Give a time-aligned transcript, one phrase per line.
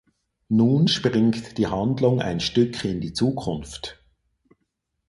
[0.49, 4.03] Nun springt die Handlung ein Stück in die Zukunft.